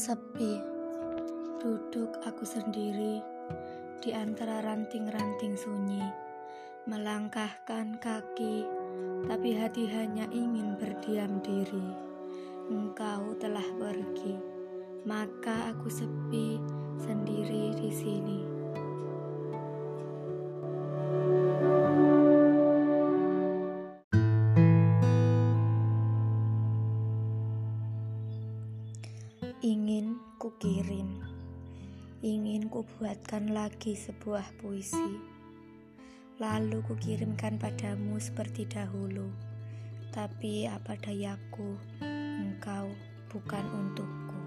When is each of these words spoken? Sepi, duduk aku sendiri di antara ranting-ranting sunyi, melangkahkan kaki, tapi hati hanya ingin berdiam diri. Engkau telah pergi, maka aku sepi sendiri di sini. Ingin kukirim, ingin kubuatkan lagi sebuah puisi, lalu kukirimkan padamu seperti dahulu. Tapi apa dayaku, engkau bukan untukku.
Sepi, 0.00 0.56
duduk 1.60 2.24
aku 2.24 2.48
sendiri 2.48 3.20
di 4.00 4.16
antara 4.16 4.64
ranting-ranting 4.64 5.52
sunyi, 5.60 6.00
melangkahkan 6.88 8.00
kaki, 8.00 8.64
tapi 9.28 9.60
hati 9.60 9.84
hanya 9.92 10.24
ingin 10.32 10.80
berdiam 10.80 11.44
diri. 11.44 11.92
Engkau 12.72 13.36
telah 13.36 13.68
pergi, 13.76 14.40
maka 15.04 15.68
aku 15.68 15.92
sepi 15.92 16.56
sendiri 16.96 17.76
di 17.76 17.92
sini. 17.92 18.49
Ingin 29.60 30.16
kukirim, 30.40 31.20
ingin 32.24 32.72
kubuatkan 32.72 33.52
lagi 33.52 33.92
sebuah 33.92 34.56
puisi, 34.56 35.20
lalu 36.40 36.80
kukirimkan 36.88 37.60
padamu 37.60 38.16
seperti 38.16 38.64
dahulu. 38.64 39.28
Tapi 40.16 40.64
apa 40.64 40.96
dayaku, 40.96 41.76
engkau 42.40 42.88
bukan 43.28 43.64
untukku. 43.68 44.40